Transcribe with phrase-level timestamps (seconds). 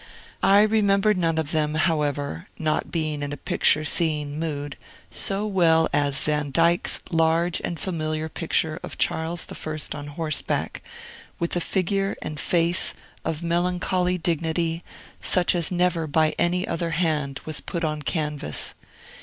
[0.41, 4.75] I remember none of then, however (not being in a picture seeing mood),
[5.11, 9.79] so well as Vandyck's large and familiar picture of Charles I.
[9.99, 10.81] on horseback,
[11.37, 14.83] with a figure and face of melancholy dignity
[15.21, 18.73] such as never by any other hand was put on canvas.